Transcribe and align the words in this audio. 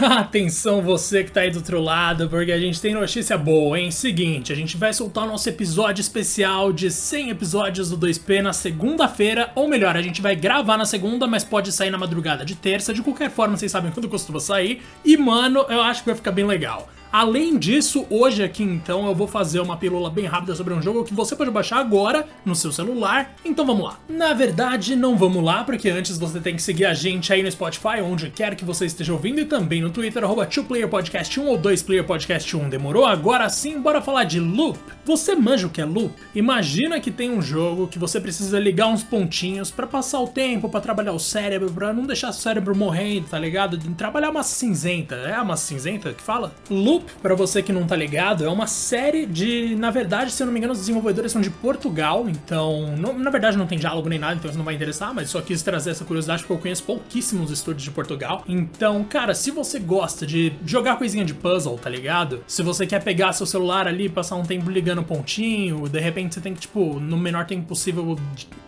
Atenção 0.18 0.80
você 0.80 1.22
que 1.22 1.30
tá 1.30 1.42
aí 1.42 1.50
do 1.50 1.58
outro 1.58 1.80
lado, 1.80 2.28
porque 2.28 2.52
a 2.52 2.58
gente 2.58 2.80
tem 2.80 2.94
notícia 2.94 3.36
boa, 3.36 3.78
hein? 3.78 3.90
Seguinte, 3.90 4.52
a 4.52 4.56
gente 4.56 4.76
vai 4.76 4.92
soltar 4.94 5.24
o 5.24 5.26
nosso 5.26 5.48
episódio 5.48 6.00
especial 6.00 6.72
de 6.72 6.90
100 6.90 7.30
episódios 7.30 7.90
do 7.90 7.98
2P 7.98 8.40
na 8.40 8.52
segunda-feira, 8.52 9.50
ou 9.54 9.68
melhor, 9.68 9.96
a 9.96 10.02
gente 10.02 10.22
vai 10.22 10.34
gravar 10.34 10.78
na 10.78 10.86
segunda, 10.86 11.26
mas 11.26 11.44
pode 11.44 11.70
sair 11.70 11.90
na 11.90 11.98
madrugada 11.98 12.44
de 12.44 12.54
terça, 12.54 12.94
de 12.94 13.02
qualquer 13.02 13.30
forma, 13.30 13.56
vocês 13.56 13.70
sabem 13.70 13.90
quando 13.90 14.08
costuma 14.08 14.40
sair. 14.40 14.82
E 15.04 15.16
mano, 15.16 15.66
eu 15.68 15.82
acho 15.82 16.00
que 16.00 16.06
vai 16.06 16.16
ficar 16.16 16.32
bem 16.32 16.46
legal. 16.46 16.88
Além 17.12 17.58
disso, 17.58 18.06
hoje 18.08 18.40
aqui 18.40 18.62
então 18.62 19.04
eu 19.08 19.14
vou 19.16 19.26
fazer 19.26 19.58
uma 19.58 19.76
pílula 19.76 20.08
bem 20.08 20.26
rápida 20.26 20.54
sobre 20.54 20.72
um 20.72 20.80
jogo 20.80 21.02
que 21.02 21.12
você 21.12 21.34
pode 21.34 21.50
baixar 21.50 21.78
agora 21.78 22.24
no 22.44 22.54
seu 22.54 22.70
celular. 22.70 23.34
Então 23.44 23.66
vamos 23.66 23.82
lá. 23.82 23.98
Na 24.08 24.32
verdade, 24.32 24.94
não 24.94 25.16
vamos 25.16 25.42
lá, 25.42 25.64
porque 25.64 25.90
antes 25.90 26.16
você 26.16 26.38
tem 26.38 26.54
que 26.54 26.62
seguir 26.62 26.84
a 26.84 26.94
gente 26.94 27.32
aí 27.32 27.42
no 27.42 27.50
Spotify, 27.50 28.00
onde 28.00 28.30
quer 28.30 28.54
que 28.54 28.64
você 28.64 28.86
esteja 28.86 29.12
ouvindo, 29.12 29.40
e 29.40 29.44
também 29.44 29.82
no 29.82 29.90
Twitter, 29.90 30.22
arroba 30.22 30.46
2playerpodcast1 30.46 31.46
ou 31.46 31.58
2playerpodcast1. 31.58 32.68
Demorou? 32.68 33.04
Agora 33.04 33.48
sim, 33.48 33.80
bora 33.80 34.00
falar 34.00 34.22
de 34.22 34.38
loop. 34.38 34.78
Você 35.04 35.34
manja 35.34 35.66
o 35.66 35.70
que 35.70 35.80
é 35.80 35.84
loop? 35.84 36.14
Imagina 36.32 37.00
que 37.00 37.10
tem 37.10 37.28
um 37.28 37.42
jogo 37.42 37.88
que 37.88 37.98
você 37.98 38.20
precisa 38.20 38.60
ligar 38.60 38.86
uns 38.86 39.02
pontinhos 39.02 39.72
para 39.72 39.86
passar 39.86 40.20
o 40.20 40.28
tempo, 40.28 40.68
para 40.68 40.80
trabalhar 40.80 41.12
o 41.12 41.18
cérebro, 41.18 41.72
para 41.72 41.92
não 41.92 42.04
deixar 42.04 42.28
o 42.28 42.32
cérebro 42.32 42.76
morrendo, 42.76 43.26
tá 43.26 43.38
ligado? 43.38 43.76
Trabalhar 43.94 44.30
uma 44.30 44.44
cinzenta. 44.44 45.16
É 45.16 45.40
uma 45.40 45.56
cinzenta 45.56 46.12
que 46.12 46.22
fala? 46.22 46.54
Loop 46.70 46.99
Loop, 47.00 47.10
para 47.22 47.34
você 47.34 47.62
que 47.62 47.72
não 47.72 47.86
tá 47.86 47.96
ligado, 47.96 48.44
é 48.44 48.48
uma 48.48 48.66
série 48.66 49.26
de, 49.26 49.74
na 49.76 49.90
verdade, 49.90 50.30
se 50.30 50.42
eu 50.42 50.46
não 50.46 50.52
me 50.52 50.58
engano, 50.58 50.72
os 50.72 50.80
desenvolvedores 50.80 51.32
são 51.32 51.40
de 51.40 51.50
Portugal, 51.50 52.28
então, 52.28 52.94
não, 52.96 53.18
na 53.18 53.30
verdade 53.30 53.56
não 53.56 53.66
tem 53.66 53.78
diálogo 53.78 54.08
nem 54.08 54.18
nada, 54.18 54.34
então 54.34 54.48
isso 54.48 54.58
não 54.58 54.64
vai 54.64 54.74
interessar, 54.74 55.14
mas 55.14 55.30
só 55.30 55.40
quis 55.40 55.62
trazer 55.62 55.90
essa 55.90 56.04
curiosidade 56.04 56.42
porque 56.42 56.52
eu 56.52 56.58
conheço 56.58 56.84
pouquíssimos 56.84 57.50
estúdios 57.50 57.84
de 57.84 57.90
Portugal. 57.90 58.44
Então, 58.46 59.02
cara, 59.04 59.34
se 59.34 59.50
você 59.50 59.78
gosta 59.78 60.26
de 60.26 60.52
jogar 60.64 60.96
coisinha 60.96 61.24
de 61.24 61.32
puzzle, 61.34 61.78
tá 61.78 61.88
ligado? 61.88 62.42
Se 62.46 62.62
você 62.62 62.86
quer 62.86 63.02
pegar 63.02 63.32
seu 63.32 63.46
celular 63.46 63.88
ali, 63.88 64.08
passar 64.08 64.36
um 64.36 64.42
tempo 64.42 64.70
ligando 64.70 65.02
pontinho, 65.02 65.88
de 65.88 66.00
repente 66.00 66.34
você 66.34 66.40
tem 66.40 66.54
que, 66.54 66.60
tipo, 66.60 67.00
no 67.00 67.16
menor 67.16 67.46
tempo 67.46 67.66
possível 67.66 68.18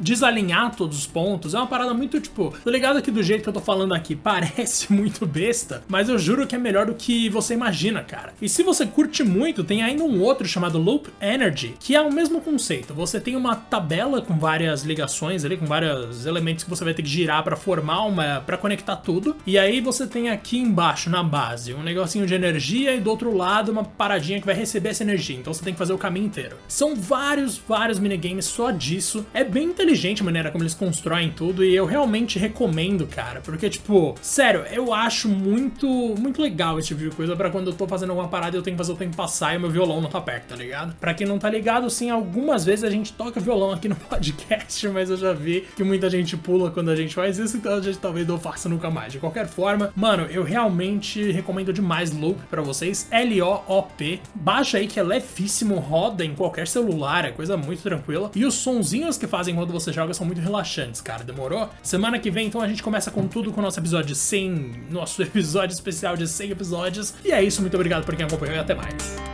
desalinhar 0.00 0.74
todos 0.74 0.98
os 0.98 1.06
pontos, 1.06 1.54
é 1.54 1.58
uma 1.58 1.66
parada 1.66 1.92
muito, 1.92 2.20
tipo, 2.20 2.54
tô 2.64 2.70
ligado 2.70 3.02
que 3.02 3.10
do 3.10 3.22
jeito 3.22 3.42
que 3.42 3.48
eu 3.48 3.52
tô 3.52 3.60
falando 3.60 3.94
aqui 3.94 4.14
parece 4.16 4.92
muito 4.92 5.26
besta, 5.26 5.82
mas 5.88 6.08
eu 6.08 6.18
juro 6.18 6.46
que 6.46 6.54
é 6.54 6.58
melhor 6.58 6.86
do 6.86 6.94
que 6.94 7.28
você 7.28 7.54
imagina, 7.54 8.02
cara 8.02 8.21
cara. 8.22 8.34
E 8.40 8.48
se 8.48 8.62
você 8.62 8.86
curte 8.86 9.24
muito, 9.24 9.64
tem 9.64 9.82
ainda 9.82 10.04
um 10.04 10.22
outro 10.22 10.46
chamado 10.46 10.78
Loop 10.78 11.08
Energy, 11.20 11.74
que 11.80 11.96
é 11.96 12.00
o 12.00 12.12
mesmo 12.12 12.40
conceito. 12.40 12.94
Você 12.94 13.20
tem 13.20 13.34
uma 13.34 13.56
tabela 13.56 14.22
com 14.22 14.38
várias 14.38 14.82
ligações 14.82 15.44
ali, 15.44 15.56
com 15.56 15.66
vários 15.66 16.24
elementos 16.24 16.62
que 16.64 16.70
você 16.70 16.84
vai 16.84 16.94
ter 16.94 17.02
que 17.02 17.08
girar 17.08 17.42
para 17.42 17.56
formar 17.56 18.04
uma, 18.04 18.40
para 18.40 18.56
conectar 18.56 18.96
tudo. 18.96 19.36
E 19.46 19.58
aí 19.58 19.80
você 19.80 20.06
tem 20.06 20.30
aqui 20.30 20.58
embaixo 20.58 21.10
na 21.10 21.22
base 21.22 21.74
um 21.74 21.82
negocinho 21.82 22.26
de 22.26 22.34
energia 22.34 22.94
e 22.94 23.00
do 23.00 23.10
outro 23.10 23.36
lado 23.36 23.72
uma 23.72 23.84
paradinha 23.84 24.38
que 24.38 24.46
vai 24.46 24.54
receber 24.54 24.90
essa 24.90 25.02
energia. 25.02 25.36
Então 25.36 25.52
você 25.52 25.64
tem 25.64 25.72
que 25.72 25.78
fazer 25.78 25.92
o 25.92 25.98
caminho 25.98 26.26
inteiro. 26.26 26.56
São 26.68 26.94
vários, 26.94 27.56
vários 27.56 27.98
minigames 27.98 28.44
só 28.44 28.70
disso. 28.70 29.26
É 29.34 29.42
bem 29.42 29.64
inteligente 29.64 30.22
a 30.22 30.24
maneira 30.24 30.50
como 30.50 30.62
eles 30.62 30.74
constroem 30.74 31.30
tudo 31.30 31.64
e 31.64 31.74
eu 31.74 31.86
realmente 31.86 32.38
recomendo, 32.38 33.06
cara, 33.06 33.40
porque 33.40 33.68
tipo, 33.68 34.14
sério, 34.20 34.64
eu 34.70 34.92
acho 34.92 35.28
muito, 35.28 35.86
muito 36.18 36.40
legal 36.40 36.78
esse 36.78 36.88
tipo 36.88 37.00
de 37.00 37.10
coisa 37.10 37.34
para 37.34 37.50
quando 37.50 37.68
eu 37.68 37.72
tô 37.72 37.86
fazendo 37.88 38.11
alguma 38.12 38.28
parada 38.28 38.56
e 38.56 38.58
eu 38.58 38.62
tenho 38.62 38.76
que 38.76 38.78
fazer 38.78 38.92
o 38.92 38.96
tempo 38.96 39.16
passar 39.16 39.54
e 39.54 39.56
o 39.56 39.60
meu 39.60 39.70
violão 39.70 40.00
não 40.00 40.08
tá 40.08 40.20
perto, 40.20 40.48
tá 40.48 40.56
ligado? 40.56 40.94
Pra 40.96 41.14
quem 41.14 41.26
não 41.26 41.38
tá 41.38 41.50
ligado, 41.50 41.88
sim, 41.90 42.10
algumas 42.10 42.64
vezes 42.64 42.84
a 42.84 42.90
gente 42.90 43.12
toca 43.12 43.40
violão 43.40 43.72
aqui 43.72 43.88
no 43.88 43.96
podcast, 44.08 44.88
mas 44.88 45.10
eu 45.10 45.16
já 45.16 45.32
vi 45.32 45.66
que 45.76 45.84
muita 45.84 46.08
gente 46.08 46.36
pula 46.36 46.70
quando 46.70 46.90
a 46.90 46.96
gente 46.96 47.14
faz 47.14 47.38
isso, 47.38 47.56
então 47.56 47.74
a 47.74 47.80
gente 47.80 47.98
talvez 47.98 48.26
não 48.26 48.38
faça 48.38 48.68
nunca 48.68 48.90
mais. 48.90 49.12
De 49.12 49.18
qualquer 49.18 49.46
forma, 49.46 49.92
mano, 49.96 50.26
eu 50.30 50.42
realmente 50.42 51.30
recomendo 51.32 51.72
demais 51.72 52.10
Loop 52.10 52.40
para 52.50 52.62
vocês, 52.62 53.08
L-O-O-P. 53.10 54.20
Baixa 54.34 54.78
aí 54.78 54.86
que 54.86 54.98
é 54.98 55.02
levíssimo, 55.02 55.76
roda 55.76 56.24
em 56.24 56.34
qualquer 56.34 56.66
celular, 56.68 57.24
é 57.24 57.30
coisa 57.30 57.56
muito 57.56 57.82
tranquila. 57.82 58.30
E 58.34 58.44
os 58.44 58.54
sonzinhos 58.54 59.16
que 59.16 59.26
fazem 59.26 59.54
quando 59.54 59.72
você 59.72 59.92
joga 59.92 60.14
são 60.14 60.26
muito 60.26 60.40
relaxantes, 60.40 61.00
cara, 61.00 61.24
demorou? 61.24 61.68
Semana 61.82 62.18
que 62.18 62.30
vem, 62.30 62.46
então, 62.46 62.60
a 62.60 62.68
gente 62.68 62.82
começa 62.82 63.10
com 63.10 63.26
tudo 63.26 63.52
com 63.52 63.60
o 63.60 63.62
nosso 63.62 63.78
episódio 63.78 64.14
100, 64.14 64.86
nosso 64.90 65.22
episódio 65.22 65.74
especial 65.74 66.16
de 66.16 66.26
100 66.26 66.50
episódios. 66.50 67.14
E 67.24 67.32
é 67.32 67.42
isso, 67.42 67.60
muito 67.60 67.76
obrigado 68.02 68.04
por 68.04 68.16
quem 68.16 68.26
acompanhou 68.26 68.56
e 68.56 68.58
até 68.58 68.74
mais. 68.74 69.31